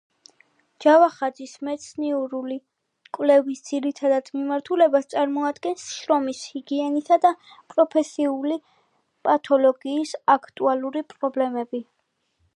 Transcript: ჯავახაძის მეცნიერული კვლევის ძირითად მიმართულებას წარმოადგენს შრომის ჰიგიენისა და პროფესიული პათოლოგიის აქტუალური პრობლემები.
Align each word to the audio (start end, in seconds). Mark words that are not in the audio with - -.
ჯავახაძის 0.83 1.51
მეცნიერული 1.65 2.55
კვლევის 3.17 3.59
ძირითად 3.67 4.31
მიმართულებას 4.37 5.07
წარმოადგენს 5.13 5.83
შრომის 5.97 6.39
ჰიგიენისა 6.53 7.19
და 7.27 7.31
პროფესიული 7.75 8.57
პათოლოგიის 9.29 10.15
აქტუალური 10.37 11.05
პრობლემები. 11.15 11.83